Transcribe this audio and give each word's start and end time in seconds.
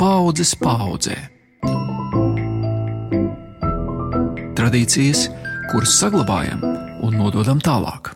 paudzes 0.00 0.54
paudzē. 0.56 1.16
Tradīcijas, 4.56 5.26
kuras 5.68 5.98
saglabājam 6.00 6.64
un 7.04 7.18
nododam 7.20 7.60
tālāk. 7.60 8.14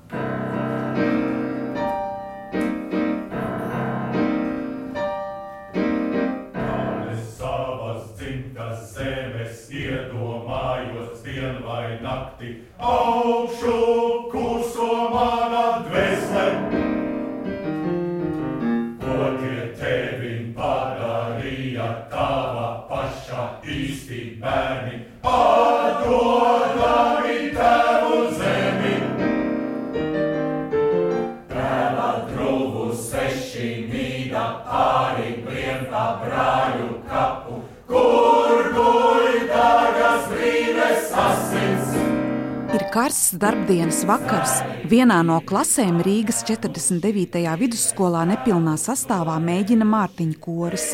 Karsts 42.95 43.33
darbdienas 43.43 44.05
vakars 44.07 44.61
vienā 44.87 45.17
no 45.27 45.41
klasēm 45.43 45.97
Rīgas 46.07 46.45
49. 46.47 47.41
vidusskolā 47.59 48.21
nepilnā 48.31 48.77
sastāvā 48.79 49.35
mēģina 49.43 49.89
Mārtiņa 49.89 50.39
koris. 50.45 50.93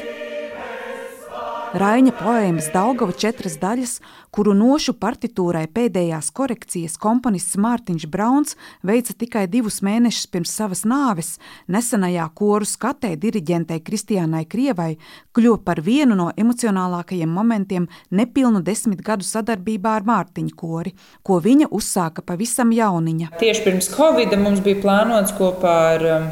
Raņa 1.70 2.10
poēmas 2.18 2.66
Daugava 2.74 3.14
četras 3.14 3.54
daļas, 3.62 3.92
kuru 4.34 4.56
nošu 4.58 4.96
partitūrai 4.98 5.68
pēdējās 5.70 6.32
korekcijas 6.34 6.96
komponists 6.98 7.54
Mārtiņš 7.62 8.08
Brauns 8.10 8.56
veica 8.82 9.14
tikai 9.14 9.44
divus 9.46 9.78
mēnešus 9.86 10.26
pirms 10.34 10.50
savas 10.50 10.82
nāves, 10.82 11.36
nesenajā 11.70 12.26
koru 12.34 12.66
skatē 12.66 13.12
diriģentei 13.22 13.78
Kristiānai 13.86 14.42
Krievai 14.50 14.96
kļuva 15.30 15.62
par 15.70 15.84
vienu 15.86 16.18
no 16.18 16.28
emocionālākajiem 16.34 17.30
momentiem 17.38 17.86
nepilnu 18.10 18.64
desmit 18.66 19.06
gadu 19.06 19.22
sadarbībā 19.30 19.94
ar 20.00 20.10
Mārtiņu 20.10 20.58
kori, 20.58 20.96
ko 21.22 21.38
viņa 21.38 21.70
uzsāka 21.70 22.26
pavisam 22.26 22.74
jauniņa. 22.74 23.36
Tieši 23.38 23.66
pirms 23.68 23.94
Covid 23.94 24.34
mums 24.42 24.66
bija 24.66 24.82
plānots 24.82 25.38
kopā 25.38 25.80
ar 25.94 26.08
um, 26.18 26.30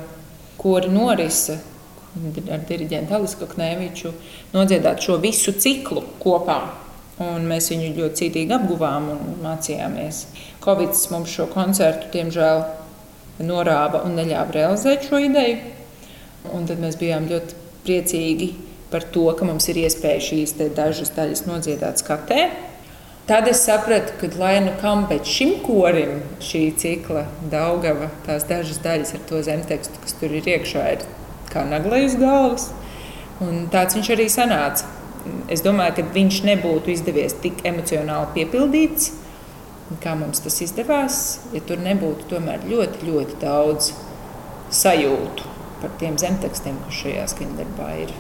kori 0.59 0.91
norise 0.91 1.61
ar 2.53 2.67
diriģentu 2.69 3.17
Alisku 3.19 3.49
Knēviču 3.51 4.13
nodziedāt 4.55 5.03
šo 5.05 5.19
visu 5.23 5.55
ciklu 5.57 6.05
kopā. 6.23 6.61
Un 7.23 7.49
mēs 7.51 7.73
viņu 7.73 7.95
ļoti 7.97 8.21
cītīgi 8.21 8.55
apguvām 8.55 9.09
un 9.11 9.41
mācījāmies. 9.43 10.21
Covid 10.63 10.95
mums 11.11 11.33
šo 11.35 11.49
koncertu, 11.51 12.13
diemžēl, 12.15 12.63
norāva 13.43 14.05
un 14.07 14.15
neļāva 14.19 14.55
realizēt 14.55 15.09
šo 15.09 15.19
ideju. 15.27 15.59
Un 16.55 16.69
tad 16.69 16.79
mēs 16.83 16.97
bijām 17.01 17.27
ļoti 17.31 17.59
priecīgi 17.87 18.53
par 18.93 19.05
to, 19.13 19.27
ka 19.37 19.47
mums 19.49 19.69
ir 19.69 19.83
iespēja 19.83 20.23
šīs 20.31 20.57
dažas 20.77 21.13
daļas 21.17 21.45
nodziedāt 21.49 22.01
skatē. 22.03 22.49
Tad 23.29 23.45
es 23.51 23.61
sapratu, 23.67 24.15
ka 24.23 24.31
lai 24.41 24.55
nu 24.65 24.71
kam 24.81 25.03
pēc 25.11 25.29
šim 25.29 25.59
korim 25.61 26.23
šī 26.41 26.63
cikla 26.81 27.27
Daugava, 27.53 28.09
tās 28.25 28.47
dažas 28.49 28.79
daļas 28.81 29.13
ar 29.19 29.27
to 29.29 29.43
zemtekstu, 29.45 30.01
kas 30.01 30.17
tur 30.17 30.33
ir 30.39 30.49
iekšā, 30.49 30.85
ir 30.95 31.05
kā 31.53 31.65
naglai 31.69 32.05
uz 32.07 32.17
galvas. 32.21 32.69
Un 33.45 33.69
tāds 33.73 33.95
viņš 33.99 34.13
arī 34.15 34.27
sanāca. 34.33 34.89
Es 35.53 35.63
domāju, 35.65 35.99
ka 35.99 36.07
viņš 36.15 36.43
nebūtu 36.47 36.93
izdevies 36.95 37.37
tik 37.43 37.61
emocionāli 37.69 38.33
piepildīts, 38.39 39.13
kā 40.03 40.15
mums 40.19 40.43
tas 40.45 40.59
izdevās, 40.65 41.21
ja 41.55 41.63
tur 41.65 41.81
nebūtu 41.85 42.29
tomēr 42.33 42.65
ļoti, 42.69 43.09
ļoti 43.09 43.39
daudz 43.43 43.93
sajūtu 44.75 45.55
par 45.83 45.95
tiem 46.01 46.19
zemtekstiem, 46.21 46.81
kas 46.87 47.03
šajā 47.03 47.29
skaņdarbā 47.35 47.93
ir. 48.05 48.13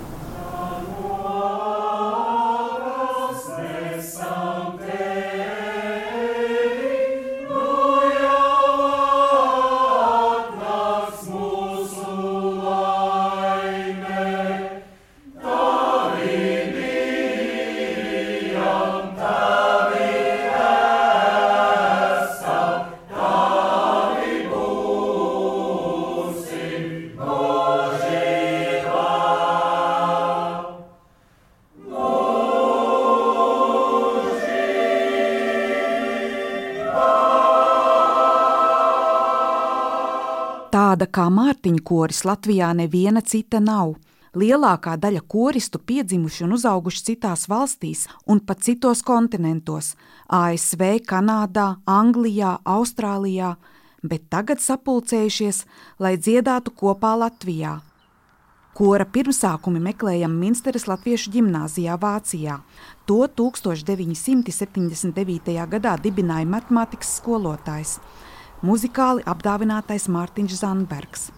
Kā 41.10 41.28
Mārtiņa 41.32 41.82
koris 41.84 42.24
Latvijā 42.28 42.72
neviena 42.76 43.22
cita 43.24 43.60
nav. 43.60 43.94
Lielākā 44.38 44.96
daļa 45.00 45.20
koristu 45.26 45.78
piedzimuši 45.80 46.44
un 46.44 46.52
uzauguši 46.58 47.04
citās 47.06 47.48
valstīs 47.48 48.06
un 48.28 48.41
pat 48.44 48.60
citos 48.66 49.02
kontinentos- 49.02 49.96
ASV, 50.42 50.82
Kanādā, 51.08 51.76
Anglijā, 51.86 52.58
Austrālijā, 52.64 53.56
bet 54.02 54.30
tagad 54.30 54.58
sapulcējušies, 54.58 55.64
lai 55.98 56.16
dziedātu 56.16 56.70
kopā 56.76 57.16
Latvijā. 57.25 57.80
Kora 58.75 59.04
pirmsākumi 59.04 59.80
meklējam 59.82 60.38
Minsteres 60.38 60.86
Latviešu 60.86 61.30
ģimnāzijā 61.34 61.98
Vācijā. 61.98 62.60
To 63.06 63.26
1979. 63.26 65.66
gadā 65.66 65.98
dibināja 65.98 66.46
matemātikas 66.46 67.16
skolotājs 67.19 67.98
muzikāli 68.62 69.22
apdāvinātais 69.28 70.08
Mārtiņš 70.10 70.56
Zandbergs. 70.60 71.28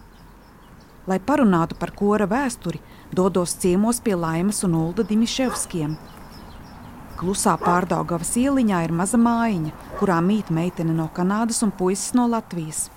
Lai 1.09 1.17
parunātu 1.19 1.77
par 1.81 1.91
kora 1.97 2.27
vēsturi, 2.29 2.81
dodos 3.13 3.55
ciemos 3.61 3.99
pie 4.01 4.15
Laimas 4.15 4.63
un 4.65 4.77
Ulda 4.77 5.05
Dimiševskiem. 5.07 5.97
Klusā 7.21 7.53
pārdaugavas 7.61 8.33
ieliņā 8.41 8.81
ir 8.85 8.93
maza 8.97 9.17
mājiņa, 9.21 9.73
kurā 9.99 10.17
mīt 10.25 10.49
meitene 10.49 10.95
no 10.97 11.09
Kanādas 11.13 11.61
un 11.65 11.73
puisis 11.77 12.15
no 12.17 12.25
Latvijas. 12.29 12.87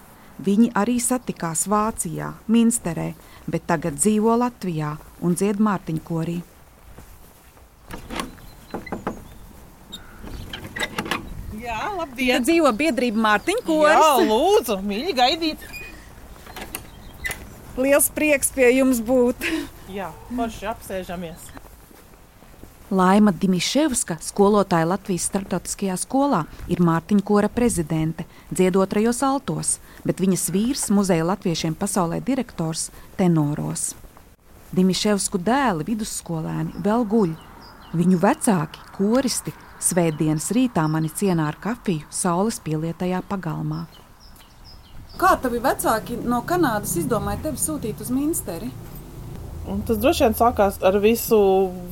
Viņi 0.44 0.72
arī 0.74 0.96
satikās 1.00 1.66
Vācijā, 1.70 2.32
Minsterē, 2.48 3.12
bet 3.46 3.68
tagad 3.68 4.00
dzīvo 4.00 4.34
Latvijā 4.40 4.96
un 5.20 5.36
dzied 5.36 5.60
Mārtiņu 5.60 6.04
korī. 6.08 6.40
Jā, 11.84 11.90
labdien! 11.98 12.38
Te 12.40 12.48
dzīvo 12.48 12.70
biedrība 12.76 13.20
Mārtiņa 13.26 13.64
Koris. 13.66 13.98
Jā, 13.98 14.12
lūdzu, 14.30 14.78
mīļi 14.88 15.16
gaidīt! 15.18 15.66
Liels 17.76 18.08
prieks 18.14 18.52
pie 18.54 18.70
jums 18.78 19.02
būt! 19.04 19.44
Jā, 19.92 20.08
forši 20.30 20.70
apsēžamies! 20.70 21.50
Laima 22.94 23.32
Dimiševska, 23.32 24.18
skolotāja 24.22 24.86
Latvijas 24.86 25.26
starptautiskajā 25.28 25.96
skolā, 25.98 26.44
ir 26.70 26.80
Mārtiņa 26.84 27.24
Kora 27.26 27.50
prezidente, 27.52 28.26
dziedotrajos 28.52 29.22
altos, 29.26 29.78
bet 30.06 30.22
viņas 30.22 30.46
vīrs, 30.54 30.86
muzeja 30.94 31.26
latviešiem 31.26 31.74
pasaulē 31.80 32.20
direktors, 32.24 32.90
tenoros. 33.18 33.92
Dimiševsku 34.76 35.40
dēli, 35.42 35.88
vidusskolēni, 35.90 36.78
vēl 36.84 37.04
guļ. 37.10 37.34
Viņu 37.94 38.20
vecāki, 38.22 38.80
koristi, 38.94 39.52
Svētdienas 39.84 40.46
rītā 40.56 40.86
mani 40.88 41.10
cienā 41.12 41.50
ar 41.50 41.58
kafiju 41.60 42.06
saules 42.08 42.56
pielietajā 42.64 43.18
pagalmā. 43.28 43.82
Kā 45.20 45.34
tavi 45.42 45.60
vecāki 45.60 46.16
no 46.24 46.38
Kanādas 46.48 46.94
izdomāja 47.02 47.42
tevi 47.44 47.60
sūtīt 47.60 48.00
uz 48.00 48.08
Minsteri? 48.14 48.70
Un 49.68 49.82
tas 49.84 50.00
droši 50.00 50.24
vien 50.24 50.36
sākās 50.38 50.78
ar 50.84 50.96
visu 51.04 51.36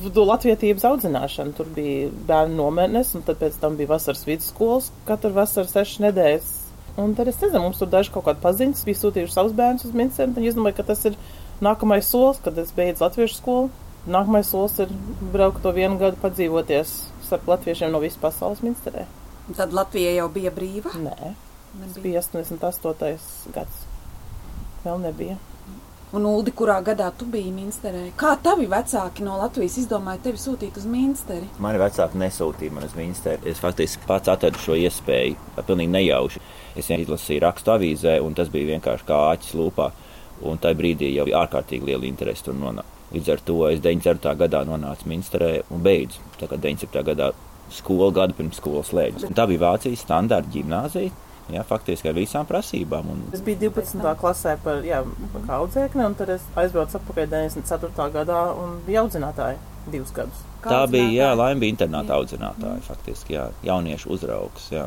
latviedzības 0.01 0.87
audzināšanu. 0.89 1.53
Tur 1.57 1.69
bija 1.75 2.09
bērnu 2.31 2.57
nometnes, 2.57 3.13
un 3.17 3.25
tad 3.27 3.37
pēc 3.41 3.61
tam 3.61 3.77
bija 3.77 3.93
vasaras 3.93 4.25
vidusskolas, 4.25 4.89
katru 5.05 5.33
vasaru 5.37 5.69
sešas 5.69 6.01
nedēļas. 6.07 6.51
Un 7.03 7.13
tad 7.17 7.29
es 7.29 7.39
nezinu, 7.41 7.61
mums 7.67 7.77
tur 7.81 7.93
daži 7.93 8.13
kaut 8.13 8.25
kādi 8.25 8.41
paziņas 8.41 8.85
bija 8.89 9.03
sūtījuši 9.03 9.37
savus 9.37 9.53
bērnus 9.57 9.85
uz 9.89 9.95
Minsteri. 9.97 10.49
Es 10.49 10.57
domāju, 10.57 10.81
ka 10.81 10.89
tas 10.89 11.05
ir 11.09 11.17
nākamais 11.61 12.09
solis, 12.09 12.41
kad 12.41 12.57
es 12.57 12.73
beidzu 12.73 13.05
latviešu 13.05 13.37
skolu. 13.37 13.71
Nākamais 14.03 14.49
solis 14.49 14.81
ir 14.83 14.89
braukt 15.33 15.61
to 15.63 15.71
vienu 15.77 16.01
gadu 16.01 16.17
padzīvoties 16.19 16.97
starp 17.25 17.47
latviešiem 17.53 17.93
no 17.93 18.01
visas 18.03 18.19
pasaules 18.21 18.63
Minsterē. 18.65 19.07
Tad 19.57 19.73
Latvija 19.75 20.13
jau 20.17 20.29
bija 20.31 20.51
brīva? 20.55 20.93
Nē, 21.03 21.33
tas 21.79 21.97
bija 22.03 22.21
88. 22.23 23.17
gads. 23.55 23.81
Vēl 24.83 25.01
nebija. 25.03 25.39
Un, 26.13 26.27
Uldi, 26.29 26.51
kurā 26.53 26.75
gadā 26.85 27.07
tu 27.17 27.25
biji 27.25 27.49
Minsterē? 27.55 28.03
Kā 28.19 28.35
tavi 28.45 28.67
vecāki 28.69 29.23
no 29.25 29.39
Latvijas 29.39 29.79
izdomāja 29.81 30.21
tevi 30.27 30.37
sūtīt 30.37 30.77
uz 30.77 30.85
Minsteri? 30.85 31.47
Mani 31.63 31.81
vecāki 31.81 32.21
nesūtīja 32.21 32.75
man 32.75 32.85
uz 32.85 32.93
Minsteri. 32.93 33.49
Es 33.49 33.61
faktiski 33.63 34.05
pats 34.05 34.29
atradu 34.29 34.61
šo 34.61 34.77
iespēju, 34.77 35.39
pilnīgi 35.65 35.95
nejauši. 35.95 36.43
Es 36.77 36.91
izlasīju 36.93 37.41
rakstu 37.47 37.73
avīzē, 37.73 38.19
un 38.21 38.37
tas 38.37 38.53
bija 38.53 38.75
vienkārši 38.75 39.09
kā 39.09 39.23
āķis 39.31 39.57
lūpā. 39.57 39.89
Un 40.45 40.61
tajā 40.61 40.77
brīdī 40.77 41.09
jau 41.15 41.25
bija 41.25 41.41
ārkārtīgi 41.47 41.89
liela 41.89 42.05
interese 42.05 42.45
tur 42.45 42.61
nonākt. 42.61 42.92
Līdz 43.13 43.33
ar 43.33 43.43
to 43.45 43.57
es 43.69 43.81
94. 43.83 44.35
gadā 44.39 44.63
nonācu 44.67 45.09
Minsterē 45.09 45.51
un 45.73 45.83
beidzu. 45.85 46.21
Tā 46.39 46.49
kā 46.49 46.57
97. 46.57 47.03
gadā 47.11 47.31
skolu 47.73 48.09
gadu 48.13 48.37
pirms 48.37 48.57
skolas 48.61 48.89
slēdzas. 48.89 49.29
Tā 49.37 49.45
bija 49.49 49.61
Vācijas 49.67 50.01
standarta 50.05 50.51
gimnāzija. 50.53 51.13
Jā, 51.51 51.59
faktiski 51.67 52.07
ar 52.07 52.15
visām 52.15 52.47
prasībām. 52.47 53.09
Un... 53.11 53.23
Es 53.35 53.43
biju 53.43 53.67
12. 53.67 53.99
klasē 54.21 54.55
par, 54.63 54.79
jā, 54.87 55.01
par 55.33 55.57
audzēkni, 55.59 56.05
un 56.07 56.15
tad 56.15 56.31
es 56.37 56.45
aizbraucu 56.55 56.95
atpakaļ 57.01 57.27
94. 57.33 58.07
gadā 58.15 58.39
un 58.55 58.77
biju 58.87 59.01
audzinātāja 59.03 59.59
divus 59.91 60.13
gadus. 60.15 60.43
Tā 60.63 60.85
bija, 60.87 61.09
jā, 61.11 61.29
laime 61.35 61.59
bija 61.59 61.75
internāta 61.75 62.15
audzinātāja, 62.15 62.79
faktiski, 62.87 63.35
jā, 63.35 63.49
jauniešu 63.67 64.13
uzraugs, 64.15 64.69
jā. 64.71 64.85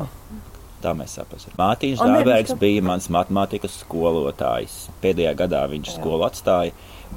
Tā 0.81 0.93
mēs 0.93 1.15
sapratām. 1.17 1.55
Mārtiņš 1.57 2.01
Dārbergs 2.03 2.57
bija 2.61 2.83
mans 2.85 3.07
matemātikas 3.13 3.79
skolotājs. 3.81 4.75
Pēdējā 5.01 5.33
gadā 5.39 5.63
viņš 5.71 5.95
skolu 5.95 6.27
atstāja, 6.27 6.75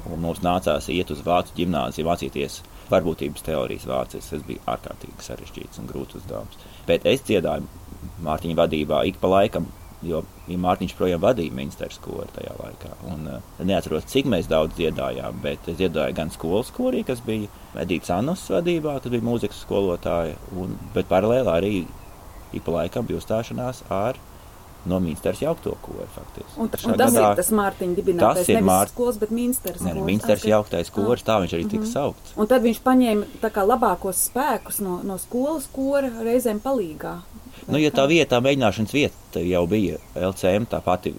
un 0.09 0.23
mums 0.23 0.41
nācās 0.41 0.89
iet 0.89 1.13
uz 1.13 1.21
vācu 1.25 1.53
ģimnāziju, 1.59 2.07
mācīties 2.09 2.61
varbūtības 2.91 3.45
teorijas 3.45 3.85
vācijas. 3.89 4.31
Tas 4.33 4.47
bija 4.47 4.65
ārkārtīgi 4.73 5.27
sarežģīts 5.27 5.81
un 5.81 5.91
grūts 5.91 6.17
uzdevums. 6.21 6.65
Bet 6.89 7.05
es 7.09 7.21
dziedāju 7.27 7.69
Mārtiņa 8.25 8.57
vadībā 8.57 9.03
ik 9.09 9.21
pa 9.21 9.29
laikam, 9.29 9.67
jo 10.05 10.23
Mārtiņš 10.49 10.97
projām 10.97 11.21
vadīja 11.21 11.53
ministrs 11.53 11.99
skolu 11.99 12.25
tajā 12.35 12.55
laikā. 12.57 12.95
Un, 13.13 13.27
uh, 13.29 13.63
neatceros, 13.65 14.07
cik 14.09 14.29
mēs 14.31 14.49
daudz 14.49 14.73
dziedājām, 14.79 15.37
bet 15.45 15.69
es 15.69 15.77
dziedāju 15.77 16.17
gan 16.17 16.33
skolas 16.33 16.73
korī, 16.73 17.05
kas 17.07 17.21
bija 17.25 17.49
Edīts 17.81 18.09
Annus 18.13 18.47
vadībā, 18.51 18.97
kas 18.99 19.13
bija 19.13 19.27
mūzikas 19.29 19.61
skolotāja, 19.67 20.37
un, 20.57 20.73
bet 20.95 21.09
paralēli 21.11 21.53
arī 21.53 21.75
ik 22.53 22.65
pa 22.65 22.81
laikam 22.81 23.07
bija 23.07 23.21
uzstāšanās 23.21 23.83
ar 23.89 24.19
no 24.89 24.99
Mīnsters 25.01 25.41
jaukto 25.43 25.75
koru. 25.83 26.07
Faktiski. 26.15 26.55
Un, 26.57 26.65
un 26.65 26.71
tas 26.73 26.85
gadā, 26.87 27.25
ir 27.31 27.39
tas 27.39 27.51
Mārtiņa 27.57 27.97
dibinātais, 27.97 28.41
tas 28.41 28.49
ir 28.49 28.57
nevis 28.57 28.69
Mār... 28.69 28.91
skolas, 28.91 29.19
bet 29.21 29.33
Mīnsters. 29.35 29.83
Ne, 29.85 29.95
Mīnsters 30.07 30.45
jauktais 30.49 30.93
kors, 30.93 31.25
tā 31.27 31.37
viņš 31.43 31.57
arī 31.57 31.67
tika 31.67 31.83
mm 31.83 31.87
-hmm. 31.87 31.93
saukts. 31.93 32.33
Un 32.35 32.49
tad 32.49 32.65
viņš 32.65 32.79
paņēma 32.85 33.41
tā 33.43 33.51
kā 33.53 33.65
labākos 33.67 34.23
spēkus 34.29 34.81
no, 34.81 35.01
no 35.03 35.17
skolas 35.21 35.69
kora 35.71 36.09
reizēm 36.21 36.59
palīgā. 36.63 37.19
Nu, 37.67 37.77
ja 37.77 37.91
tā 37.91 38.07
vietā, 38.09 38.41
mēģināšanas 38.41 38.93
vieta 38.93 39.39
jau 39.39 39.67
bija 39.67 39.97
LCM, 40.15 40.65
tā 40.65 40.81
pati 40.81 41.13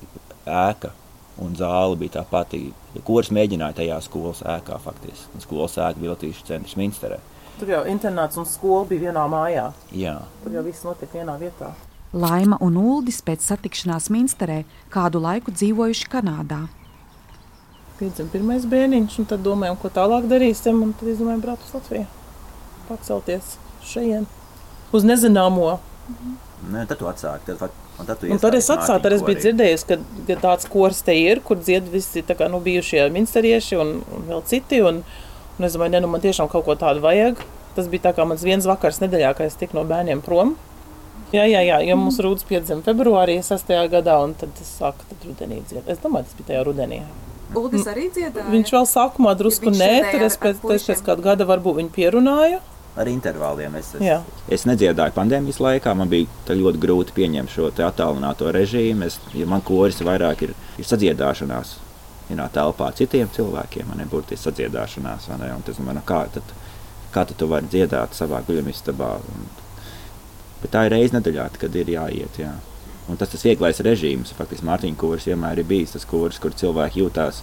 ēka 0.47 0.91
un 1.39 1.55
zāle 1.57 1.97
bija 1.97 2.19
tā 2.19 2.25
pati. 2.29 2.73
Kurs 3.05 3.31
mēģināja 3.31 3.73
tajā 3.73 4.01
skolas 4.05 4.43
ēkā 4.43 4.79
faktiski. 4.83 5.41
Skolas 5.41 5.79
ēka 5.79 6.01
bija 6.01 6.11
Latvijas 6.11 6.43
centrs 6.45 6.77
Minsterē. 6.77 7.19
Tur 7.61 7.73
jau 7.73 7.83
internāts 7.91 8.39
un 8.41 8.47
skola 8.49 8.87
bija 8.91 9.09
vienā 9.09 9.25
mājā. 9.31 9.71
Jā. 9.97 10.19
Tur 10.43 10.57
jau 10.57 10.63
viss 10.67 10.85
notika 10.87 11.19
vienā 11.19 11.37
vietā. 11.41 11.73
Laima 12.13 12.59
un 12.61 12.77
Uldis 12.77 13.23
pēc 13.25 13.45
satikšanās 13.47 14.11
Minsterē 14.13 14.63
kādu 14.93 15.23
laiku 15.23 15.55
dzīvojuši 15.55 16.09
Kanādā. 16.13 16.67
Piedzima 18.01 18.33
pirmais 18.33 18.67
bērniņš, 18.69 19.19
un 19.23 19.29
tad 19.31 19.45
domājām, 19.47 19.79
ko 19.81 19.89
tālāk 19.93 20.29
darīsim. 20.29 20.83
Tad 20.99 21.13
izdomājām 21.15 21.45
braukt 21.45 21.69
uz 21.69 21.75
Latviju. 21.77 22.09
Pacelties 22.89 23.57
šeit, 23.87 24.41
uz 24.93 25.07
nezināmo. 25.09 25.79
Mhm. 26.09 26.41
Nē, 26.71 26.85
tad 26.87 27.01
tu 27.01 27.09
atsāki. 27.11 27.57
Tad, 27.59 27.75
un 27.99 28.07
tad, 28.07 28.21
tu 28.21 28.31
un 28.31 28.39
tad 28.43 28.55
es 28.55 28.69
atsāku, 28.71 29.03
tad 29.03 29.17
es 29.17 29.25
biju 29.27 29.41
dzirdējis, 29.41 29.85
ka, 29.89 29.99
ka 30.29 30.37
tāds 30.45 30.69
kurs 30.71 31.03
te 31.03 31.15
ir, 31.19 31.41
kur 31.43 31.59
dzied 31.59 31.89
visi 31.91 32.23
kā, 32.23 32.47
nu, 32.53 32.61
bijušie 32.63 33.09
minsterieši 33.15 33.79
un, 33.83 33.97
un 34.15 34.29
vēl 34.31 34.45
citi. 34.51 34.83
Un, 34.87 35.03
un 35.59 35.69
es 35.69 35.77
domāju, 35.77 35.95
ne, 35.95 36.03
nu, 36.05 36.11
man 36.13 36.23
tiešām 36.25 36.51
kaut 36.53 36.67
ko 36.67 36.77
tādu 36.79 37.05
vajag. 37.05 37.41
Tas 37.77 37.89
bija 37.89 38.09
tā 38.09 38.13
kā 38.17 38.27
mans 38.29 38.45
viens 38.45 38.67
vakars 38.69 39.01
nedēļā, 39.01 39.33
kad 39.39 39.49
es 39.49 39.57
tiku 39.57 39.79
no 39.79 39.87
bērniem 39.89 40.21
prom. 40.25 40.57
Jā, 41.33 41.47
jā, 41.49 41.63
jā, 41.65 41.79
jo 41.89 41.97
mums 41.97 42.19
rūdas 42.21 42.45
piedzima 42.45 42.85
februārī 42.85 43.39
6. 43.41 43.71
gadā, 43.93 44.19
un 44.21 44.35
tad 44.37 44.53
es 44.61 44.75
sāku 44.77 45.07
tad 45.09 45.25
rudenī 45.25 45.63
dziedāt. 45.65 45.89
Es 45.95 46.03
domāju, 46.03 46.29
tas 46.29 46.37
bija 46.37 46.51
tajā 46.51 46.67
rudenī. 46.69 46.99
Uldis 47.57 47.89
arī 47.89 48.11
dziedāja? 48.13 48.51
Viņš 48.53 48.73
vēl 48.75 48.89
sākumā 48.89 49.33
drusku 49.41 49.73
ja 49.73 49.79
nē, 49.79 49.95
tad 50.11 50.27
es 50.29 50.37
pēc, 50.41 50.61
pēc 50.61 51.03
kāda 51.07 51.25
gada 51.31 51.49
varbūt 51.49 51.81
viņu 51.81 51.93
pierunāju 51.97 52.61
ar 52.97 53.09
intervāliem. 53.09 53.77
Es, 53.81 53.95
es, 53.97 54.03
Jā. 54.05 54.19
es 54.53 54.67
nedziedāju 54.69 55.15
pandēmijas 55.17 55.61
laikā, 55.65 55.95
man 55.97 56.11
bija 56.13 56.57
ļoti 56.57 56.83
grūti 56.83 57.17
pieņemt 57.17 57.53
šo 57.53 57.71
attālināto 57.73 58.53
režīmu. 58.53 59.09
Es, 59.09 59.19
ja 59.37 59.49
man 59.49 59.65
koris 59.65 60.03
vairāk 60.05 60.45
ir, 60.49 60.55
ir 60.81 60.89
sadziedāšanās 60.89 61.79
vienā 62.33 62.49
telpā 62.53 62.91
ar 62.91 62.99
citiem 62.99 63.31
cilvēkiem, 63.33 63.89
man 63.93 64.03
ir 64.03 64.11
burtiski 64.11 64.49
sadziedāšanās. 64.49 65.31
Ne, 65.39 65.53
tas, 65.67 65.81
man, 65.85 66.03
kā, 66.09 66.25
tad, 66.35 66.53
kā 67.15 67.27
tad 67.29 67.39
tu 67.39 67.49
vari 67.53 67.71
dziedāt 67.71 68.19
savā 68.19 68.43
guļamistabā? 68.49 69.15
Un, 69.33 69.49
bet 70.63 70.75
tā 70.75 70.87
ir 70.89 70.97
reize 70.97 71.17
nedēļā, 71.17 71.49
kad 71.63 71.79
ir 71.79 71.95
jāiet. 71.95 72.43
Jā. 72.43 72.53
Un 73.11 73.19
tas 73.19 73.33
tas 73.33 73.43
vieglais 73.45 73.81
režīms, 73.83 74.35
faktiski 74.37 74.67
Mārtiņa 74.69 74.99
kurs 74.99 75.27
vienmēr 75.27 75.63
ir 75.63 75.69
bijis 75.69 75.97
tas 75.97 76.07
kurs, 76.09 76.39
kur 76.43 76.55
cilvēki 76.55 77.03
jūtās 77.03 77.43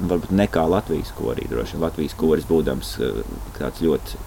nu, 0.00 0.08
varbūt 0.10 0.32
nekā 0.36 0.64
Latvijas 0.68 1.12
korī. 1.16 1.46
Droši 1.50 1.76
vien 1.76 1.84
Latvijas 1.84 2.16
koris 2.18 2.48
būdams 2.48 2.94
eh, 3.00 3.20
tāds 3.58 3.82
ļoti 3.84 4.24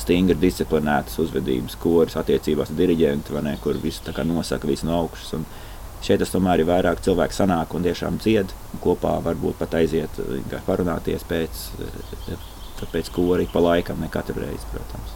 stingri 0.00 0.36
disciplinētas 0.40 1.18
uzvedības 1.22 1.76
koris 1.80 2.16
attiecībās 2.18 2.72
ar 2.72 2.78
diriģentu, 2.80 3.36
ne, 3.44 3.56
kur 3.62 3.78
visu 3.80 4.14
nosaka 4.24 4.68
visu 4.68 4.88
no 4.88 4.98
augšas. 5.04 5.34
Un 5.38 5.46
šeit 6.04 6.20
tas 6.22 6.32
tomēr 6.34 6.62
ir 6.62 6.68
vairāk 6.68 7.02
cilvēku 7.04 7.36
sanāk 7.36 7.74
un 7.76 7.86
tiešām 7.86 8.20
dzied 8.22 8.52
un 8.74 8.82
kopā 8.84 9.16
varbūt 9.24 9.58
pat 9.60 9.76
aiziet 9.80 10.20
parunāties 10.68 11.24
pēc, 11.28 11.66
pēc 12.92 13.12
kori 13.14 13.48
pa 13.52 13.62
laikam, 13.64 14.00
ne 14.00 14.10
katru 14.12 14.42
reizi, 14.44 14.68
protams. 14.72 15.14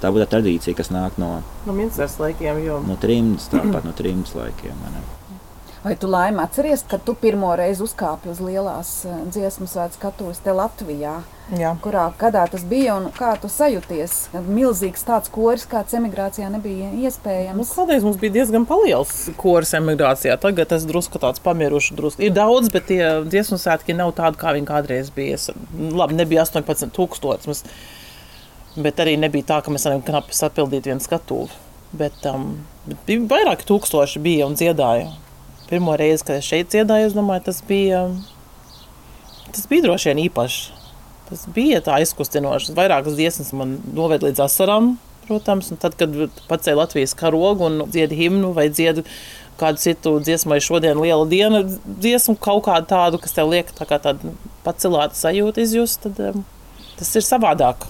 Tā 0.00 0.08
būtu 0.08 0.24
tā 0.24 0.30
tradīcija, 0.36 0.76
kas 0.78 0.88
nāk 0.92 1.16
no, 1.20 1.40
no 1.66 1.76
Minstras 1.76 2.16
laikiem. 2.20 2.62
Jo... 2.64 2.78
No 2.86 2.96
trimdas, 3.00 3.50
tāpat 3.52 3.84
no 3.84 3.92
trimdas 3.96 4.32
laikiem. 4.36 4.78
Ne? 4.94 5.02
Vai 5.82 5.92
tu 6.00 6.08
laimi 6.08 6.40
atceries, 6.40 6.84
kad 6.88 7.04
tu 7.04 7.14
pirmo 7.16 7.52
reizi 7.56 7.84
uzkāpi 7.84 8.32
uz 8.32 8.40
lielās 8.44 8.94
eh, 9.08 9.20
dziesmu 9.32 9.68
svētku 9.68 10.00
skatuves 10.00 10.40
te 10.44 10.56
Latvijā? 10.56 11.18
Jā. 11.58 11.72
Kurā 11.82 12.04
gadā 12.18 12.44
tas 12.50 12.62
bija 12.66 12.94
un 13.00 13.08
kā 13.14 13.32
tu 13.42 13.48
sajūties? 13.50 14.16
Milzīgs 14.46 15.02
tāds 15.06 15.30
koris, 15.34 15.64
kāds 15.70 15.96
emigrācijā 15.98 16.50
nebija 16.52 16.90
iespējams. 17.08 17.58
Nu, 17.58 17.66
kādreiz 17.66 18.06
mums 18.06 18.20
bija 18.20 18.36
diezgan 18.38 18.66
liels 18.84 19.14
koris 19.40 19.74
emigrācijā. 19.78 20.36
Tagad 20.40 20.70
tas 20.70 20.86
drusku 20.86 21.18
tāds 21.22 21.42
pamirušs. 21.42 21.94
Drusku. 21.98 22.22
Ir 22.22 22.34
daudz, 22.36 22.70
bet 22.70 22.86
tie 22.90 23.02
dziesmu 23.26 23.58
svētki 23.58 23.96
nav 23.98 24.14
tādi, 24.18 24.38
kā 24.38 24.54
viņi 24.54 24.68
kādreiz 24.68 25.10
bija. 25.14 25.40
Labi, 25.74 26.20
nebija 26.20 26.44
18,000. 26.46 27.64
Bet 28.78 29.02
arī 29.02 29.16
nebija 29.18 29.48
tā, 29.48 29.58
ka 29.64 29.74
mēs 29.74 29.88
varam 29.88 30.04
knapi 30.06 30.36
sapildīt 30.36 30.86
vienu 30.86 31.02
skatuvi. 31.02 31.50
Bet, 31.90 32.22
um, 32.30 32.52
bet 32.86 33.02
bija 33.08 33.26
vairāki 33.32 33.66
tūkstoši 33.66 34.22
bija 34.22 34.46
un 34.46 34.54
dziedāja 34.54 35.10
pirmo 35.70 35.96
reizi, 35.96 36.24
kad 36.26 36.40
es 36.40 36.48
šeit 36.50 36.72
dziedāju, 36.72 37.06
es 37.06 37.14
domāju, 37.14 37.44
tas 37.46 37.60
bija, 37.66 38.02
tas 39.54 39.68
bija 39.70 39.86
droši 39.86 40.10
vien 40.10 40.22
īpašs. 40.26 40.79
Tas 41.30 41.44
bija 41.54 41.78
tā 41.86 42.00
aizkustinoši. 42.00 42.74
Vairākas 42.74 43.14
dziesmas 43.14 43.52
man 43.54 43.76
noved 43.94 44.24
līdz 44.26 44.42
asarām, 44.48 44.96
protams, 45.28 45.70
tad, 45.78 45.94
kad 45.98 46.16
pacēla 46.50 46.84
Latvijas 46.84 47.14
karogu 47.18 47.68
un 47.68 47.84
dzied 47.86 48.10
himnu 48.18 48.50
vai 48.56 48.66
dzied 48.72 49.04
kādu 49.60 49.78
citu 49.78 50.16
dziesmu, 50.24 50.54
vai 50.54 50.60
šodien 50.64 50.98
liela 50.98 51.26
diena 51.28 51.62
dziesmu, 51.68 52.34
kaut 52.40 52.64
kādu 52.66 52.88
tādu, 52.90 53.20
kas 53.22 53.36
tev 53.36 53.52
liek 53.52 53.70
tā 53.76 53.86
kā 53.86 54.00
tādu 54.02 54.34
pacelātu 54.64 55.18
sajūtu 55.20 55.62
izjust, 55.62 56.06
tad 56.06 56.20
um, 56.32 56.46
tas 56.98 57.12
ir 57.14 57.26
savādāk. 57.26 57.86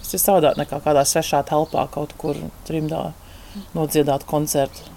Tas 0.00 0.16
ir 0.16 0.22
savādāk 0.22 0.58
nekā 0.58 0.80
kādā 0.82 1.04
svešā 1.06 1.44
telpā 1.46 1.84
kaut 1.92 2.16
kur 2.18 2.40
trimdā 2.66 3.10
nodziedāt 3.76 4.26
koncertu. 4.26 4.88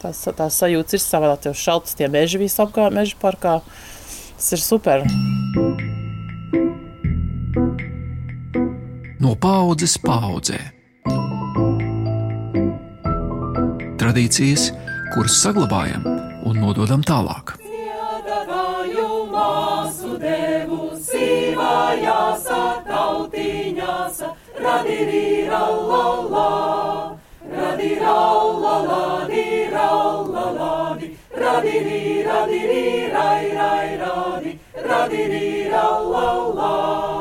Tās, 0.00 0.22
tās 0.38 0.62
sajūtas 0.62 0.96
ir 0.96 1.04
savādāk. 1.04 1.44
Tev 1.48 1.58
šaltas 1.58 1.98
tie 1.98 2.08
meži 2.12 2.40
visapkārt, 2.40 2.96
meža 2.96 3.18
parkā. 3.20 3.58
Tas 4.36 4.52
ir 4.56 4.64
super. 4.64 5.06
No 7.56 9.32
paudzes 9.40 9.96
paudzē. 10.04 10.58
Tradīcijas, 13.96 14.68
kuras 15.14 15.38
saglabājam 15.40 16.04
un 16.44 16.60
nododam 16.60 17.00
tālāk. 17.00 17.56
Radiri, 31.46 32.22
radiri, 32.26 33.10
rai, 33.12 33.44
rai, 33.56 33.96
radi, 34.02 34.58
radiri, 34.88 35.68
ra, 35.70 35.88
la, 36.12 36.32
la. 36.58 37.15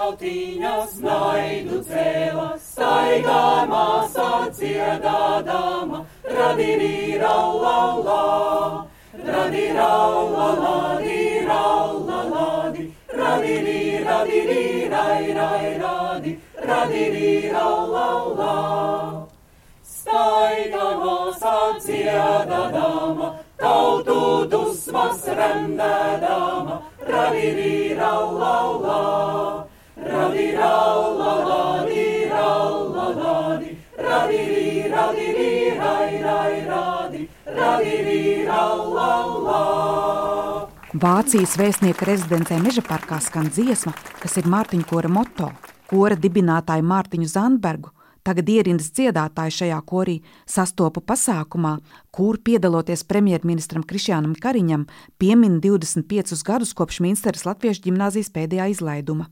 Kā 0.00 0.06
tautiņas 0.06 0.92
naidu 1.04 1.78
cēla, 1.84 2.54
staigājumā 2.56 4.08
sadziedādama, 4.08 5.98
radiri, 6.24 7.18
ra, 7.20 7.34
la, 7.64 7.80
la. 8.06 8.86
radi 9.26 9.66
raula 9.76 10.46
ladi, 10.62 11.44
raula 11.44 12.22
ladi, 12.32 12.86
radi 13.12 13.58
ri, 13.66 13.82
radi 14.08 14.40
ri, 14.48 14.88
rai, 14.88 15.34
rai, 15.36 15.76
radi, 15.84 16.32
radi 16.64 17.04
ri, 17.16 17.50
raula 17.52 18.08
la. 18.40 18.56
Staigamos 19.84 21.42
atdziedadama, 21.52 23.34
tautu 23.58 24.48
dusmas 24.48 25.28
rendēdama, 25.28 26.82
radi 27.04 27.48
ri, 27.60 27.74
raula 28.00 28.56
la. 28.86 29.19
Ri, 35.12 35.20
radi 35.26 35.28
ri, 35.36 35.50
rai, 35.78 36.22
rai, 36.22 36.66
radi, 36.66 37.28
radi 37.44 37.96
ri, 38.06 38.46
raula 38.46 39.10
la. 39.44 39.60
Vācijas 40.90 41.52
vēstnieka 41.54 42.02
rezidencē 42.08 42.56
Meža 42.58 42.82
parkā 42.82 43.20
skan 43.22 43.46
dziesma, 43.46 43.92
kas 44.20 44.36
ir 44.40 44.46
Mārtiņa 44.50 44.86
kora 44.90 45.08
moto. 45.08 45.52
Kora 45.90 46.16
dibinātāju 46.18 46.82
Mārtiņu 46.86 47.26
Zandbergu, 47.30 47.90
tagad 48.26 48.48
ierindas 48.50 48.90
dziedātāju 48.94 49.50
šajā 49.54 49.80
korī, 49.86 50.20
sastopu 50.50 51.00
pasākumā, 51.00 51.78
kur 52.10 52.38
piedaloties 52.42 53.04
premjerministram 53.06 53.82
Krišjānam 53.86 54.34
Kariņam, 54.34 54.86
piemin 55.18 55.60
25 55.62 56.42
gadus 56.46 56.74
kopš 56.74 57.00
Minsteras 57.06 57.46
Latviešu 57.46 57.82
ģimnāzijas 57.88 58.30
pēdējā 58.34 58.66
izlaiduma. 58.74 59.26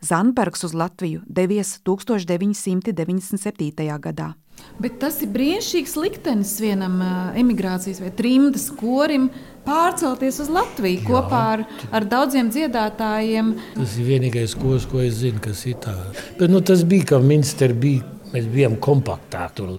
Zandbergs 0.00 0.64
uz 0.64 0.74
Latviju 0.74 1.20
devies 1.26 1.80
1997. 1.82 3.98
gadā. 3.98 4.34
Bet 4.80 4.98
tas 5.00 5.22
ir 5.24 5.30
brīnišķīgs 5.32 5.94
liktenis 6.00 6.56
vienam 6.60 6.98
emigrācijas 7.38 8.02
vai 8.02 8.10
trimdas 8.16 8.66
korim 8.76 9.30
pārcelties 9.66 10.40
uz 10.44 10.50
Latviju 10.52 11.00
Jā. 11.00 11.06
kopā 11.08 11.42
ar, 11.54 11.62
ar 11.96 12.08
daudziem 12.08 12.50
dziedātājiem. 12.52 13.54
Tas 13.76 13.96
ir 13.96 14.10
vienīgais 14.10 14.56
kurs, 14.58 14.84
ko 14.90 15.00
es 15.04 15.16
zinu, 15.22 15.40
kas 15.42 15.64
ir 15.70 15.80
tāds. 15.82 16.20
Bet 16.38 16.52
nu, 16.52 16.60
tas 16.60 16.84
bija, 16.88 17.12
ka 17.14 17.22
Minster 17.24 17.74
bija, 17.76 18.04
mēs 18.34 18.50
bijām 18.52 18.76
kompaktā 18.82 19.48
tur 19.56 19.78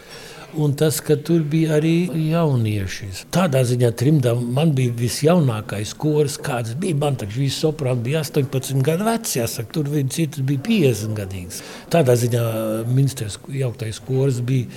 un 0.56 0.74
tas, 0.78 1.00
ka 1.04 1.18
tur 1.20 1.44
bija 1.48 1.78
arī 1.78 2.08
jaunieši. 2.30 3.10
Tādā 3.34 3.64
ziņā 3.68 3.92
trimdā 4.00 4.34
man 4.40 4.74
bija 4.78 4.96
visjaunākais 4.98 5.94
koris, 6.00 6.38
kāds 6.44 6.76
bija. 6.80 6.98
Man 7.02 7.20
taču 7.20 7.44
viss 7.44 7.62
soprāts 7.64 8.04
bija 8.06 8.24
18 8.24 8.84
gadu 8.86 9.08
vecs, 9.08 9.38
jāsaka, 9.40 9.74
tur 9.76 9.90
viens 9.92 10.14
cits 10.16 10.44
bija 10.48 10.64
50 10.68 11.18
gadīgs. 11.18 11.64
Tādā 11.94 12.16
ziņā 12.20 12.44
ministrs 12.88 13.40
jauktais 13.52 14.00
koris 14.08 14.40
bija, 14.46 14.70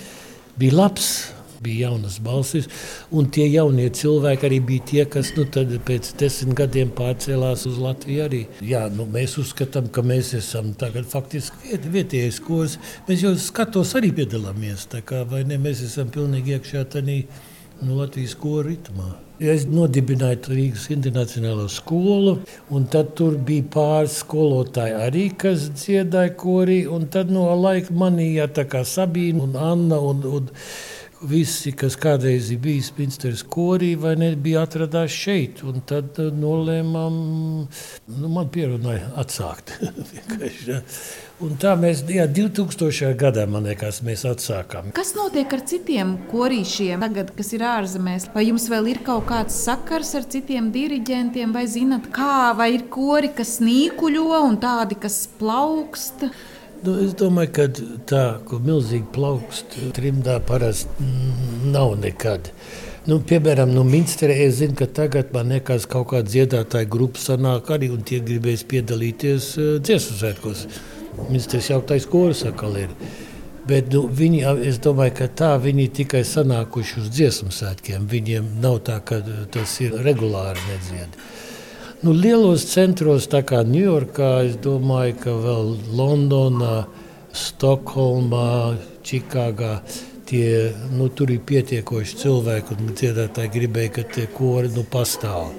bija 0.61 0.81
labs 0.83 1.11
bija 1.61 1.89
jaunas 1.89 2.17
balsis, 2.25 2.69
tie 3.35 3.47
jaunie 3.53 3.89
cilvēki 3.93 4.49
arī 4.49 4.61
bija 4.71 4.87
tie, 4.91 5.05
kas 5.13 5.35
nu, 5.37 5.45
pēc 5.87 6.13
desmit 6.21 6.57
gadiem 6.63 6.93
pārcēlās 6.97 7.67
uz 7.69 7.79
Latviju. 7.81 8.25
Arī. 8.25 8.43
Jā, 8.65 8.87
nu, 8.95 9.07
mēs 9.11 9.37
uzskatām, 9.43 9.91
ka 9.93 10.05
mēs 10.07 10.33
esam 10.39 10.73
tagad 10.81 11.09
faktiski 11.11 11.71
viet, 11.71 11.89
vietējais 11.97 12.41
kurs. 12.45 12.79
Mēs 13.09 13.25
jau 13.27 13.35
skatos 13.37 13.95
arī 13.99 14.13
piedalāmies, 14.17 14.89
kā, 15.05 15.25
ne? 15.49 15.61
Mēs 15.61 15.85
esam 15.85 16.13
pilnīgi 16.13 16.57
iekšā 16.57 16.87
tādā 16.97 17.23
nu, 17.81 17.97
Latvijas 17.97 18.37
koru 18.41 18.69
ritmā. 18.71 19.11
Es 19.41 19.63
nodibināju 19.65 20.53
Rīgas 20.53 20.91
Internacionālo 20.93 21.65
skolu, 21.73 22.35
un 22.77 22.85
tad 22.93 23.15
tur 23.17 23.39
bija 23.41 23.65
pāris 23.73 24.19
skolotāji 24.21 24.99
arī, 25.01 25.23
kas 25.33 25.71
dziedāja 25.81 26.35
korī. 26.37 26.83
Tad 27.13 27.33
no 27.33 27.47
laika 27.57 27.97
manījā 27.97 28.51
tā 28.53 28.67
kā 28.69 28.85
Sabīna 28.85 29.47
un 29.47 29.57
Anna. 29.57 30.01
Un, 30.11 30.21
un, 30.29 30.51
visi, 31.29 31.73
kas 31.77 31.97
kādreiz 32.01 32.49
ir 32.53 32.61
bijis 32.63 32.91
Pinsteras 32.97 33.43
korī 33.45 33.93
vai 34.01 34.15
ne, 34.19 34.31
bija 34.41 34.65
atradās 34.65 35.13
šeit. 35.13 35.63
Un 35.67 35.83
tad 35.87 36.19
uh, 36.21 36.31
nolēmām, 36.33 37.17
nu, 38.17 38.31
man 38.33 38.51
pierunāja 38.53 39.11
atsākt. 39.21 39.75
un 41.45 41.57
tā 41.61 41.75
mēs, 41.81 42.03
jā, 42.09 42.27
2000. 42.31 43.13
gadā, 43.21 43.47
man 43.51 43.69
liekas, 43.69 44.01
mēs 44.07 44.25
atsākām. 44.29 44.93
Kas 44.97 45.13
notiek 45.19 45.53
ar 45.57 45.65
citiem 45.69 46.17
korīšiem 46.31 47.05
tagad, 47.05 47.35
kas 47.37 47.53
ir 47.57 47.67
ārzemēs? 47.69 48.31
Vai 48.35 48.47
jums 48.49 48.71
vēl 48.73 48.93
ir 48.95 49.03
kaut 49.07 49.29
kāds 49.31 49.59
sakars 49.67 50.15
ar 50.19 50.29
citiem 50.31 50.73
diriģentiem, 50.75 51.53
vai 51.57 51.67
zinat, 51.71 52.09
kā, 52.15 52.55
vai 52.57 52.73
ir 52.79 52.89
kori, 52.93 53.35
kas 53.37 53.59
nīkuļo 53.65 54.47
un 54.47 54.61
tādi, 54.63 54.99
kas 55.01 55.27
plaukst? 55.41 56.31
Nu, 56.81 56.95
es 57.05 57.11
domāju, 57.13 57.51
ka 57.53 57.65
tā, 58.09 58.23
ko 58.49 58.57
milzīgi 58.65 59.05
plaukst 59.13 59.75
trimdā 59.93 60.39
parasti 60.49 61.05
nav 61.69 61.93
nekad. 62.01 62.49
Nu, 63.05 63.19
piemēram, 63.21 63.75
no 63.77 63.83
Minsterē 63.85 64.39
es 64.47 64.59
zinu, 64.63 64.79
ka 64.79 64.89
tagad 64.89 65.35
man 65.35 65.53
liekas, 65.53 65.85
kaut 65.91 66.09
kāda 66.15 66.33
dziedātāja 66.33 66.89
grupa 66.89 67.21
sanāk 67.21 67.69
arī, 67.77 67.91
un 67.93 68.01
tie 68.09 68.23
gribēs 68.25 68.65
piedalīties 68.71 69.51
uh, 69.61 69.69
dziesmu 69.85 70.17
svētkos. 70.23 70.65
Minsteris 71.29 71.69
jau 71.69 71.83
tais 71.85 72.09
koris 72.09 72.47
atkal 72.49 72.79
ir. 72.81 72.97
Bet 73.69 73.93
nu, 73.93 74.07
viņi, 74.09 74.41
es 74.71 74.81
domāju, 74.81 75.19
ka 75.21 75.29
tā 75.37 75.51
viņi 75.61 75.89
tikai 76.01 76.25
sanākuši 76.25 77.01
uz 77.03 77.13
dziesmu 77.13 77.53
svētkiem. 77.53 78.09
Viņiem 78.09 78.55
nav 78.65 78.81
tā, 78.89 79.03
ka 79.05 79.21
tas 79.53 79.77
ir 79.85 80.01
regulāri 80.01 80.65
nedzied. 80.71 81.21
Nu, 82.01 82.15
lielos 82.17 82.63
centros, 82.65 83.27
tā 83.29 83.43
kā 83.45 83.59
Ņujorkā, 83.61 84.29
es 84.49 84.55
domāju, 84.65 85.19
ka 85.21 85.35
vēl 85.37 85.67
Londonā, 85.99 86.87
Stokholmā, 87.37 88.79
Čikāgā. 89.05 89.75
Tie, 90.31 90.71
nu, 90.97 91.11
tur 91.13 91.35
ir 91.35 91.43
pietiekoši 91.45 92.17
cilvēki, 92.23 92.79
un 92.79 92.95
dziedātāji 92.97 93.53
gribēja, 93.53 93.93
ka 93.99 94.07
tie 94.17 94.25
kori 94.33 94.73
nu, 94.73 94.87
pastāv. 94.89 95.51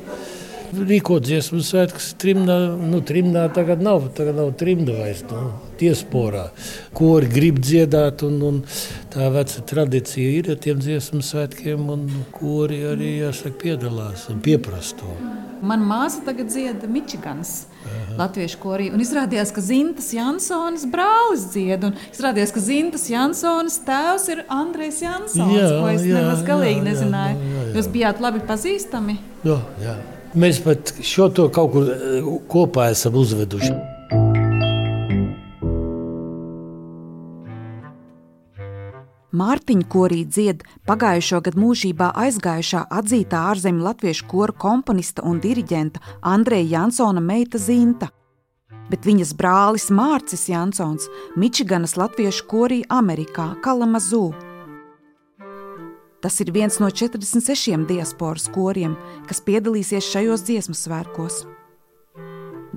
Rīkot 0.72 1.26
dziesmu 1.28 1.60
svētkus 1.68 2.14
trimdā, 2.22 2.56
nu, 2.80 3.02
trimdā 3.04 3.44
tagad 3.52 3.82
nav, 3.84 4.06
tagad 4.16 4.38
nav 4.38 4.54
trimda 4.60 4.96
vairs, 4.96 5.26
nu, 5.28 5.50
tiesporā. 5.82 6.46
Kori 6.96 7.28
grib 7.32 7.60
dziedāt, 7.60 8.24
un, 8.24 8.38
un 8.48 8.62
tā 9.12 9.28
veca 9.34 9.66
tradīcija 9.68 10.38
ir 10.38 10.52
ar 10.54 10.62
tiem 10.64 10.80
dziesmu 10.80 11.20
svētkiem, 11.28 11.90
un 11.92 12.08
kori 12.36 12.82
arī, 12.88 13.18
jāsaka, 13.26 13.58
piedalās 13.66 14.30
un 14.32 14.40
pieprasa 14.46 15.02
to. 15.02 15.18
Mana 15.62 15.86
māsa 15.86 16.24
tagad 16.26 16.50
dzieda 16.50 16.88
Mičiganas 16.90 17.66
latviešu 18.18 18.62
korī. 18.62 18.88
Un 18.94 19.04
izrādījās, 19.04 19.52
ka 19.54 19.62
Zintas 19.64 20.08
Jansonas 20.16 20.88
brālis 20.90 21.46
dzied. 21.54 21.86
Un 21.90 22.00
izrādījās, 22.12 22.54
ka 22.56 22.64
Zintas 22.64 23.06
Jansonas 23.12 23.78
tēvs 23.86 24.30
ir 24.34 24.46
Andrejs 24.52 25.04
Jansons, 25.04 25.54
jā, 25.58 25.68
ko 25.78 25.92
es 25.92 26.08
jā, 26.08 26.18
nemaz 26.18 26.42
galīgi 26.48 26.80
jā, 26.80 26.88
nezināju. 26.90 27.38
Jā, 27.38 27.52
jā, 27.52 27.68
jā. 27.68 27.76
Jūs 27.78 27.94
bijāt 27.94 28.24
labi 28.24 28.44
pazīstami? 28.48 29.20
Jā, 29.48 29.60
jā. 29.84 30.00
Mēs 30.32 30.62
pat 30.64 30.94
šo 31.04 31.28
to 31.36 31.50
kaut 31.52 31.74
kur 31.74 31.90
eh, 31.92 32.28
kopā 32.48 32.92
esam 32.94 33.18
uzveduši. 33.20 33.74
Mārtiņa 39.32 39.88
korī 39.92 40.22
dzied 40.28 40.64
pagājušo 40.88 41.40
gadu 41.44 41.60
mūžībā 41.64 42.10
aizgājušā 42.24 42.86
atzītā 43.00 43.42
ārzemju 43.52 43.84
latviešu 43.88 44.28
koru 44.32 44.56
komponista 44.60 45.24
un 45.28 45.40
diriģenta 45.44 46.00
Andreja 46.34 46.68
Jansona 46.78 47.24
meita 47.24 47.60
Zinta, 47.60 48.12
bet 48.92 49.08
viņas 49.08 49.34
brālis 49.40 49.90
Mārcis 49.92 50.48
Jansons 50.52 51.08
Mičiganas 51.40 51.98
latviešu 52.00 52.48
korī 52.52 52.82
Amerikā 52.88 53.54
Kalamazū. 53.64 54.51
Tas 56.22 56.38
ir 56.44 56.52
viens 56.54 56.78
no 56.80 56.92
46 56.94 57.88
diasporas 57.90 58.46
koriem, 58.54 58.94
kas 59.28 59.42
piedalīsies 59.42 60.06
šajos 60.14 60.46
dziesmu 60.46 60.78
svētkos. 60.78 61.42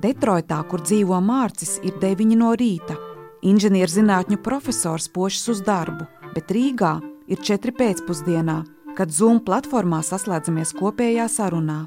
Detroitā, 0.01 0.59
kur 0.69 0.81
dzīvo 0.81 1.21
Mārcis, 1.21 1.77
ir 1.85 1.95
9 2.01 2.35
no 2.41 2.51
rīta. 2.57 2.97
Inženierzinātņu 3.45 4.41
profesors 4.43 5.07
pošas 5.13 5.53
uz 5.53 5.61
darbu 5.65 6.09
bet 6.35 6.51
Rīgā 6.51 6.97
ir 7.31 7.41
četri 7.47 7.73
pēcpusdienā, 7.75 8.59
kad 8.97 9.13
Zoom 9.15 9.41
platformā 9.47 10.01
saslēdzamies 10.05 10.75
kopējā 10.77 11.27
sarunā. 11.31 11.85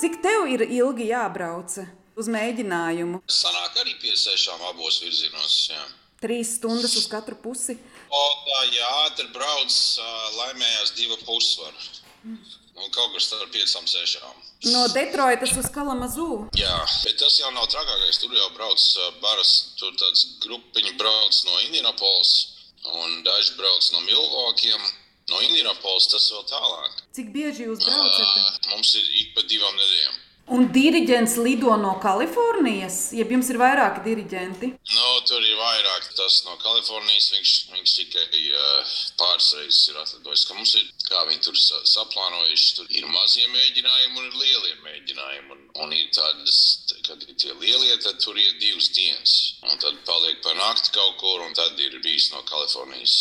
Cik 0.00 0.20
tev 0.24 0.48
ir 0.48 0.64
ilgi 0.64 1.10
jābrauc 1.10 1.76
uz 2.16 2.30
mēģinājumu? 2.32 3.20
Sanāk 3.28 3.82
arī 3.82 3.98
pie 4.00 4.16
sešām 4.16 4.64
abos 4.72 5.02
virzienos. 5.04 5.56
Jā. 5.74 5.82
Trīs 6.20 6.56
stundas 6.58 6.94
uz 7.00 7.06
katru 7.08 7.38
pusi. 7.40 7.78
O, 8.10 8.22
tā 8.46 8.60
jā, 8.74 8.88
ātri 9.06 9.28
brauc, 9.32 9.76
laimējās 10.36 10.94
divu 10.98 11.16
pusvaru. 11.24 11.90
Un 12.80 12.88
kaut 12.92 13.12
kas 13.14 13.26
starp 13.28 13.50
piecām, 13.52 13.86
sešām. 13.88 14.36
No 14.72 14.86
Detroitas 14.92 15.52
uz 15.56 15.68
Kalamazū. 15.72 16.28
Jā, 16.56 16.76
bet 17.04 17.16
tas 17.20 17.36
jau 17.40 17.50
nav 17.56 17.68
trakākais. 17.72 18.20
Tur 18.20 18.36
jau 18.36 18.48
brauc 18.56 18.84
baras, 19.24 19.52
tur 19.80 19.92
tāds 20.00 20.26
grupiņi 20.44 20.96
brauc 21.00 21.40
no 21.48 21.60
Indianapolis 21.66 22.32
un 22.84 23.22
daži 23.24 23.56
brauc 23.56 23.90
no 23.92 24.00
Milvokiem. 24.04 24.80
No 25.30 25.40
Indianapolis 25.46 26.08
tas 26.10 26.26
vēl 26.34 26.46
tālāk. 26.50 27.02
Cik 27.16 27.28
bieži 27.34 27.68
jūs 27.68 27.84
braucat? 27.84 28.32
Uh, 28.40 28.72
mums 28.74 28.96
ir 28.98 29.10
ik 29.22 29.32
pa 29.36 29.44
divām 29.46 29.76
nedēļām. 29.76 30.19
Un 30.50 30.64
diriģents 30.74 31.36
lido 31.44 31.76
no 31.78 31.92
Kalifornijas, 32.02 32.96
jeb 33.14 33.30
jums 33.30 33.52
ir 33.52 33.58
vairāki 33.60 34.00
diriģenti? 34.02 34.70
No, 34.96 35.10
tur 35.28 35.44
ir 35.46 35.54
vairāk. 35.54 36.08
Tas 36.18 36.40
no 36.42 36.56
Kalifornijas 36.58 37.28
viņš, 37.36 37.52
viņš 37.70 37.92
tikai 38.00 38.24
uh, 38.50 38.94
pāris 39.20 39.52
reizes 39.60 39.84
ir 39.92 40.00
atlidojis. 40.00 40.48
Mums 40.50 40.72
ir, 40.80 40.88
kā 41.06 41.22
viņi 41.28 41.44
tur 41.46 41.60
saplānojuši, 41.92 42.72
tur 42.80 42.90
ir 42.98 43.06
mazie 43.14 43.46
mēģinājumi 43.52 44.18
un 44.18 44.26
ir 44.26 44.40
lielie 44.42 44.74
mēģinājumi. 44.88 45.54
Un, 45.54 45.62
un 45.84 45.94
ir 45.94 46.10
tādas, 46.18 46.58
kad 47.06 47.22
ir 47.22 47.38
tie 47.38 47.54
lielie, 47.54 47.94
tad 48.02 48.18
tur 48.24 48.34
ir 48.34 48.58
divas 48.58 48.90
dienas. 48.96 49.36
Un 49.70 49.78
tad 49.78 50.02
paliek 50.08 50.42
par 50.42 50.58
nakti 50.58 50.90
kaut 50.98 51.14
kur, 51.22 51.46
un 51.46 51.54
tad 51.54 51.78
ir 51.78 51.94
bijis 52.02 52.32
no 52.34 52.42
Kalifornijas. 52.50 53.20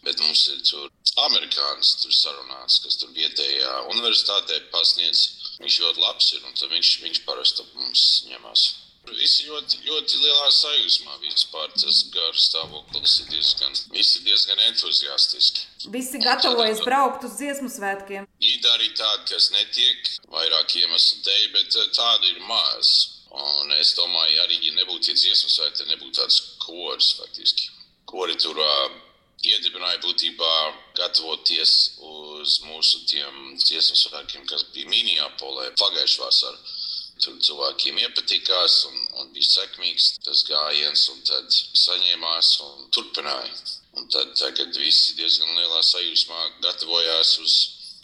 Bet 0.00 0.16
mums 0.24 0.46
ir 0.48 0.64
tur 0.64 0.88
amerikānis 1.26 1.92
tur 2.00 2.14
sarunāts, 2.14 2.80
kas 2.80 2.96
tur 2.96 3.12
vietējā 3.12 3.72
universitātē 3.92 4.62
pasniedz 4.72 5.39
Viņš 5.60 5.80
ļoti 5.84 6.00
labs 6.00 6.30
ir 6.36 6.46
un 6.48 6.54
viņš, 6.76 6.92
viņš 7.04 7.24
parasti 7.26 7.66
mums 7.74 8.04
ņemās. 8.30 8.62
Visi 9.10 9.46
ļoti, 9.48 9.78
ļoti 9.88 10.18
lielā 10.20 10.48
sajūsmā 10.54 11.16
vispār. 11.22 11.70
Tas 11.72 12.02
gars 12.14 12.46
stāvoklis 12.50 13.14
ir 13.22 13.30
diezgan, 13.32 13.76
visi 13.94 14.20
diezgan 14.26 14.60
entuziastiski. 14.68 15.64
Visi 15.94 16.20
gatavojas 16.22 16.82
braukt 16.84 17.24
uz 17.26 17.38
dziesmu 17.40 17.70
svētkiem. 17.72 18.28
Ir 18.44 18.68
arī 18.74 18.92
tādi, 18.98 19.26
kas 19.32 19.50
netiek 19.56 20.12
vairāk 20.30 20.76
iemeslu 20.82 21.24
dēļ, 21.26 21.46
bet 21.56 21.80
eh, 21.80 21.90
tādu 21.96 22.30
ir 22.34 22.44
maz. 22.48 22.92
Un 23.30 23.72
es 23.78 23.94
domāju, 23.96 24.40
arī, 24.44 24.58
ja 24.66 24.76
nebūtu 24.78 25.14
dziesmu 25.14 25.52
svētki, 25.54 25.88
nebūtu 25.90 26.18
tāds 26.20 26.40
kors 26.62 27.14
faktiski. 27.20 27.70
Kori 28.10 28.34
tur 28.42 28.58
uh, 28.58 28.99
iedibināja 29.46 30.00
būtībā 30.04 30.52
gatavoties 30.98 31.72
uz 32.10 32.58
mūsu 32.66 33.00
dziesmu 33.08 33.96
svētkiem, 34.02 34.44
kas 34.50 34.66
bija 34.74 34.90
Minneapolē 34.90 35.70
pagājušā 35.80 36.22
vasarā. 36.26 36.76
Tur 37.20 37.36
cilvēkiem 37.44 37.98
iepatikās 38.00 38.76
un, 38.88 39.00
un 39.20 39.32
bija 39.34 39.48
sekmīgs 39.48 40.06
tas 40.24 40.40
gājiens, 40.48 41.02
un 41.12 41.20
tad 41.28 41.58
saņēmās 41.82 42.52
un 42.64 42.86
turpināja. 42.96 43.52
Un 43.98 44.08
tad 44.14 44.32
tagad 44.38 44.76
visi 44.80 45.18
diezgan 45.18 45.52
lielā 45.58 45.82
sajūsmā 45.84 46.40
gatavojās 46.64 47.34
uz 47.44 47.56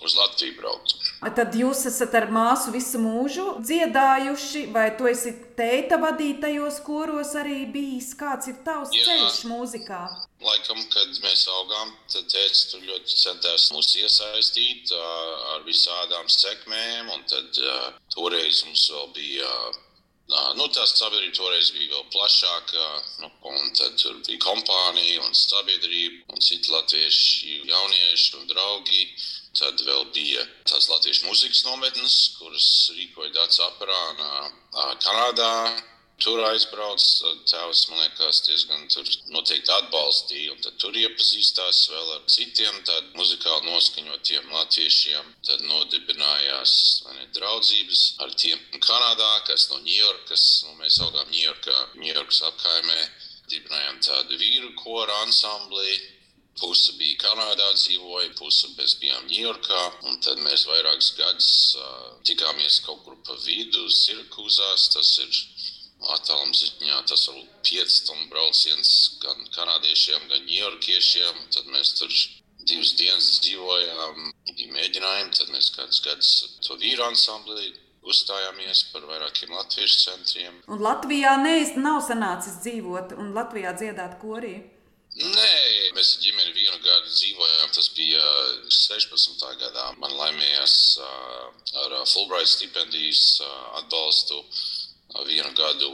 uz 0.05 0.15
Latviju 0.15 0.57
braukt. 0.59 0.95
Tad 1.37 1.55
jūs 1.57 1.87
esat 1.89 2.15
ar 2.19 2.29
māsu 2.33 2.73
visu 2.75 3.01
mūžu 3.01 3.47
dziedājuši, 3.65 4.67
vai 4.75 4.91
tu 4.99 5.09
esi 5.09 5.33
teita 5.57 5.99
vadītajos 6.03 6.83
koros 6.87 7.33
arī 7.41 7.63
bijis? 7.73 8.13
Kāds 8.19 8.51
ir 8.53 8.59
tavs 8.67 8.93
Jā. 8.95 9.07
ceļš 9.09 9.39
mūzikā? 9.51 10.03
Laikam, 10.45 10.83
kad 10.93 11.17
mēs 11.25 11.47
augām, 11.49 11.95
tad 12.13 12.29
tēvs 12.29 12.67
tur 12.73 12.85
ļoti 12.85 13.17
centās 13.23 13.71
mūs 13.73 13.95
iesaistīt 14.03 14.93
ar 15.55 15.65
visādām 15.65 16.29
sekmēm, 16.29 17.11
un 17.17 17.25
tad 17.31 17.61
toreiz 18.13 18.63
mums 18.69 18.87
vēl 18.93 19.11
bija. 19.17 19.57
Nu, 20.59 20.65
tā 20.75 20.83
sabiedrība 20.91 21.37
toreiz 21.39 21.71
bija 21.71 21.93
vēl 21.93 22.07
plašāka, 22.11 22.87
nu, 23.23 23.29
un 23.47 23.69
tad 23.79 23.95
tur 24.01 24.17
bija 24.27 24.41
kompānija 24.43 25.23
un 25.23 25.37
sabiedrība 25.39 26.35
un 26.35 26.43
citi 26.43 26.73
latvieši, 26.75 27.61
jaunieši 27.71 28.33
un 28.41 28.49
draugi. 28.51 29.05
Tad 29.57 29.81
vēl 29.87 30.09
bija 30.13 30.43
tās 30.69 30.89
latviešu 30.93 31.25
mūzikas 31.25 31.63
nometnes, 31.65 32.15
kuras 32.37 32.71
rīkoja 32.97 33.33
Dārts 33.37 33.61
Aparānā, 33.65 34.33
Kanādā. 35.05 35.53
Tur 36.25 36.41
aizbraucis, 36.49 37.43
tēvs 37.51 37.81
man 37.91 37.99
liekas, 38.01 38.39
diezgan 38.47 38.87
noteikti 39.35 39.73
atbalstīja. 39.75 40.55
Tad 40.65 40.79
tur 40.81 40.97
iepazīstās 40.97 41.81
vēl 41.93 42.13
ar 42.15 42.23
citiem 42.33 42.79
tādiem 42.89 43.19
muzikāli 43.21 43.69
noskaņotiem 43.69 44.49
latviešiem. 44.55 45.29
Tad 45.49 45.65
nodibinājās 45.69 46.73
ne, 47.11 47.29
draudzības 47.37 48.07
ar 48.25 48.33
tiem 48.33 48.81
Kanādā, 48.81 49.31
kas 49.51 49.69
no 49.73 49.83
Ņujorkas, 49.85 50.47
nu, 50.65 50.79
mēs 50.81 51.01
augām 51.05 51.29
Ņujorkā, 51.37 51.79
Ņujorkas 52.01 52.43
apkaimē. 52.49 53.01
Dibinājām 53.53 54.01
tādu 54.09 54.41
vīru 54.41 54.73
koru 54.81 55.21
ansambli, 55.21 56.01
Puse 56.57 56.95
bija 56.97 57.19
Kanādā, 57.21 57.67
dzīvoja, 57.77 58.31
puse 58.39 58.71
mēs 58.79 58.95
bijām 59.03 59.27
Ņujorkā. 59.29 59.81
Tad 60.25 60.41
mēs 60.41 60.65
vairākus 60.71 61.11
gadus 61.19 61.51
uh, 61.77 62.15
tikāmies 62.25 62.81
kaut 62.87 63.03
kur 63.05 63.19
pa 63.27 63.37
vidu, 63.45 63.85
Sirkūzās. 63.93 64.89
Tas 64.95 65.11
ir 65.25 65.41
attālums 66.17 66.63
ziņā, 66.65 67.03
tas 67.11 67.27
ir 67.33 67.43
5 67.69 67.95
stundu 67.99 68.31
brauciens 68.33 68.91
gan 69.23 69.45
kanādiešiem, 69.57 70.29
gan 70.33 70.49
ņujorkiešiem. 70.49 71.43
Tad 71.57 71.73
mēs 71.75 71.93
tur 72.01 72.13
divas 72.67 72.95
dienas 72.99 73.33
dzīvojām, 73.45 74.31
bija 74.53 74.77
mēģinājumi. 74.79 75.35
Tad 75.37 75.53
mēs 75.53 75.73
kādus 75.77 76.01
gadus 76.09 76.33
to 76.65 76.79
vīru 76.81 77.05
ansamblī 77.11 77.75
uzstājāmies 78.07 78.85
par 78.93 79.05
vairākiem 79.11 79.53
latviešu 79.55 79.99
centriem. 80.05 80.57
Un 80.71 80.83
Latvijā 80.83 81.35
ne, 81.43 81.59
nav 81.83 82.01
sanācis 82.07 82.61
dzīvot 82.65 83.17
un 83.19 83.33
Latvijā 83.37 83.75
dziedāt 83.79 84.19
korī. 84.23 84.55
Nē, 85.17 85.53
mēs 85.97 86.11
ar 86.13 86.21
ģimeni 86.21 86.51
vienu 86.53 86.77
gadu 86.85 87.09
dzīvojām. 87.09 87.71
Tas 87.73 87.87
bija 87.97 88.25
16. 88.69 89.45
gadā. 89.63 89.85
Man 90.03 90.13
laimējās 90.13 90.75
ar 91.83 91.95
Fulbright 92.11 92.51
stipendijas 92.51 93.23
atbalstu 93.81 94.43
vienu 95.25 95.55
gadu 95.57 95.89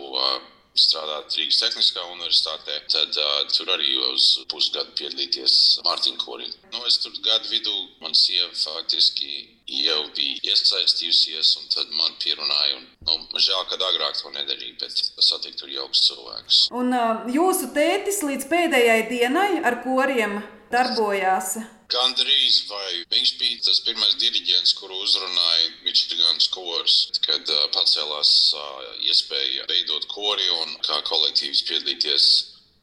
strādāt 0.79 1.35
Rīgas 1.37 1.61
Tehniskā 1.63 2.05
universitātē. 2.15 2.79
Tad 2.93 3.17
uh, 3.21 3.33
tur 3.53 3.73
arī 3.75 3.95
uz 4.13 4.29
pusgadu 4.51 4.95
piedalīties 4.99 5.57
Mārtiņa 5.87 6.21
Korī. 6.23 6.49
Nu, 6.73 6.85
es 6.89 7.01
tur 7.03 7.17
gadu 7.25 7.51
vidū, 7.53 7.75
man 8.05 8.17
sieva 8.17 8.51
faktiski 8.57 9.49
jau 9.73 10.01
bija 10.17 10.53
iesaistījusies, 10.53 11.53
un 11.61 11.69
tad 11.73 11.93
man 11.97 12.17
pierunāja. 12.23 12.81
Un, 12.81 13.27
nu, 13.29 13.43
žēl, 13.43 13.63
ka 13.69 13.79
agrāk 13.79 14.19
to 14.19 14.33
nedarīja, 14.35 14.79
bet 14.81 15.05
satikt 15.25 15.61
tur 15.63 15.71
jauks 15.73 16.07
cilvēks. 16.09 16.65
Un 16.77 16.93
uh, 16.97 17.29
jūsu 17.33 17.73
tētis 17.77 18.23
līdz 18.27 18.49
pēdējai 18.53 19.07
dienai 19.13 19.51
ar 19.63 19.83
koriem 19.85 20.41
darbojās? 20.73 21.57
Gan 21.93 22.15
drīz, 22.17 22.63
vai 22.71 23.03
viņš 23.13 23.31
bija 23.41 23.59
tas 23.67 23.83
pirmais 23.85 24.15
diriģents, 24.21 24.73
kuru 24.79 24.97
uzrunāja 25.05 25.67
Mičiganas 25.85 26.49
kors, 26.55 26.95
kad 27.27 27.51
uh, 27.53 27.67
pacēlās 27.75 28.33
uh, 28.57 28.87
iespēja 29.11 29.67
veidot 29.69 30.09
kori 30.09 30.49
un 30.63 30.79
kā 30.87 31.03
kolektīvs 31.11 31.67
piedalīties 31.69 32.31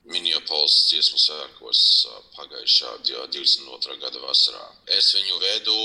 Minneapolis 0.09 0.75
dziesmu 0.89 1.19
sērkos 1.21 1.81
pagājušā 2.33 2.93
22. 3.09 3.97
gada 4.01 4.21
vasarā. 4.23 4.63
Es 4.95 5.11
viņu 5.13 5.37
vedu, 5.43 5.75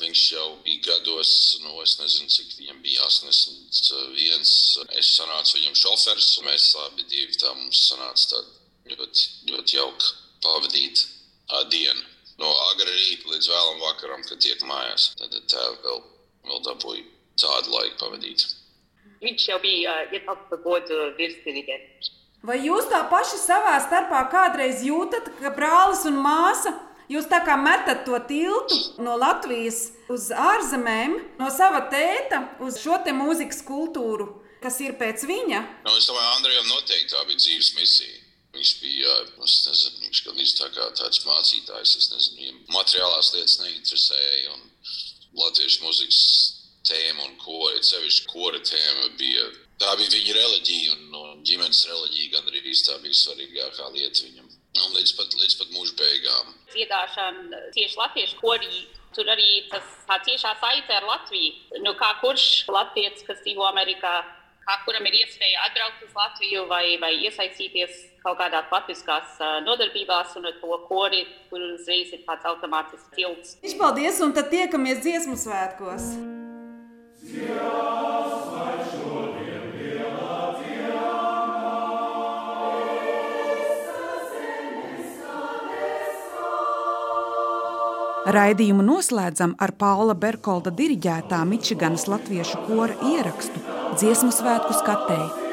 viņš 0.00 0.22
jau 0.32 0.46
bija 0.64 0.86
gados, 0.86 1.32
nu, 1.64 1.74
es 1.82 1.98
nezinu, 2.00 2.30
cik 2.36 2.54
viņam 2.60 2.80
bija 2.86 3.04
81. 3.10 4.46
Es 5.00 5.12
sanācu 5.18 5.58
viņam 5.58 5.76
šofers, 5.82 6.30
un 6.40 6.48
mēs 6.48 6.70
abi 6.86 7.04
divi 7.10 7.36
tā 7.36 7.52
mums 7.58 7.84
sanāca 7.90 8.30
tā 8.32 8.42
ļoti, 8.94 9.28
ļoti 9.52 9.78
jauka 9.80 10.12
pavadīt 10.46 11.04
dienu. 11.72 12.13
No 12.40 12.50
agra 12.72 12.90
rīta 12.90 13.30
līdz 13.30 13.48
vēlam 13.50 13.82
vakaram, 13.84 14.24
kad 14.26 14.42
tiek 14.42 14.62
mājās. 14.66 15.12
Tad 15.20 15.34
tā 15.50 15.64
vēl, 15.84 16.00
vēl 16.50 16.64
dabūja 16.66 17.04
tādu 17.40 17.74
laiku 17.76 18.00
pavadīt. 18.02 18.46
Viņš 19.24 19.46
jau 19.48 19.60
bija 19.62 19.94
ietekmēts 20.08 20.50
par 20.50 20.60
godu 20.64 20.98
virsdiriģentu. 21.18 22.12
Vai 22.44 22.58
jūs 22.60 22.90
tā 22.90 23.00
paši 23.08 23.38
savā 23.40 23.78
starpā 23.80 24.26
kādreiz 24.32 24.82
jūtat, 24.84 25.30
ka 25.38 25.52
brālis 25.54 26.02
un 26.10 26.18
māsa 26.20 26.74
jūs 27.08 27.28
tā 27.30 27.40
kā 27.46 27.56
metat 27.60 28.04
to 28.04 28.18
tiltu 28.28 28.76
no 29.04 29.16
Latvijas 29.20 29.86
uz 30.12 30.28
ārzemēm, 30.28 31.16
no 31.40 31.48
sava 31.52 31.86
tēta 31.92 32.42
uz 32.64 32.80
šo 32.82 32.98
te 33.04 33.14
mūzikas 33.16 33.62
kultūru, 33.64 34.28
kas 34.60 34.76
ir 34.84 34.98
pēc 35.00 35.24
viņa? 35.28 35.62
No, 35.86 35.96
es 35.96 36.10
domāju, 36.10 36.36
Andrejam 36.36 36.68
noteikti 36.68 37.14
tā 37.14 37.24
bija 37.30 37.40
dzīves 37.40 37.72
misija. 37.78 38.23
Viņš 38.54 38.72
bija, 38.80 39.14
es 39.44 39.56
nezinu, 39.66 40.04
viņš 40.04 40.20
gan 40.28 40.42
tā 40.60 40.68
kā 40.76 40.88
tāds 41.00 41.24
mācītājs, 41.26 41.96
es 42.00 42.10
nezinu, 42.12 42.40
viņam 42.40 42.60
materiālās 42.76 43.32
lietas 43.34 43.58
neinteresēja 43.64 44.54
un 44.54 44.62
latviešu 45.40 45.82
mūzikas 45.82 46.22
tēma 46.86 47.26
un 47.26 47.36
kori, 47.42 47.82
sevišķi 47.82 48.30
kora 48.30 48.60
tēma 48.62 49.10
bija 49.18 49.48
Tā 49.82 49.94
bija 49.98 50.10
viņa 50.12 50.34
reliģija 50.36 50.92
un, 50.94 51.14
un 51.18 51.40
ģimenes 51.46 51.80
reliģija. 51.90 52.30
Gan 52.36 52.50
arī 52.50 52.74
tā 52.86 52.98
bija 53.02 53.16
svarīgākā 53.18 53.88
lieta 53.94 54.26
viņam. 54.26 54.50
Un 54.84 54.94
līdz 54.94 55.14
pat, 55.18 55.34
līdz 55.38 55.56
pat 55.58 55.72
mūža 55.74 55.96
beigām. 55.98 56.52
Dziedāšana 56.74 57.62
tieši 57.74 57.98
latviešu 57.98 58.38
korī. 58.42 58.84
Tur 59.14 59.28
arī 59.30 59.66
tas 59.70 59.90
tā 60.08 60.18
tiešā 60.26 60.54
saite 60.58 60.94
ar 60.94 61.04
Latviju. 61.06 61.82
Nu, 61.84 61.92
kā 61.98 62.08
kurš 62.18 62.64
latviečs, 62.66 63.22
kas 63.28 63.38
dzīvo 63.44 63.66
Amerikā, 63.68 64.14
kā 64.64 64.78
kuram 64.86 65.06
ir 65.08 65.18
iespēja 65.22 65.66
atbraukt 65.68 66.04
uz 66.06 66.12
Latviju 66.16 66.66
vai, 66.70 66.84
vai 67.02 67.12
iesaistīties 67.26 68.00
kaut 68.24 68.38
kādā 68.40 68.62
latviskās 68.72 69.38
nodarbībās, 69.66 70.36
un 70.40 70.48
ar 70.48 70.56
to 70.60 70.78
kori, 70.88 71.24
kur 71.50 71.64
uzreiz 71.74 72.14
ir 72.16 72.24
tāds 72.28 72.48
automātisks 72.48 73.12
tilts. 73.16 73.58
Izpaldies, 73.62 74.22
un 74.24 74.32
tad 74.36 74.48
tiekamies 74.54 75.04
dziesmu 75.04 75.36
svētkos! 75.40 76.14
Jā. 77.34 77.74
Raidījumu 88.24 88.80
noslēdzam 88.80 89.52
ar 89.60 89.74
Paula 89.76 90.14
Berkolda 90.16 90.72
diriģētā 90.72 91.42
Mičiganas 91.44 92.08
latviešu 92.08 92.64
kora 92.64 92.96
ierakstu 93.12 93.83
dziesmu 93.94 94.32
svētku 94.34 94.74
skatēju 94.82 95.43